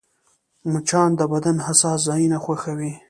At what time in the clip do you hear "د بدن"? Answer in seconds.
1.19-1.57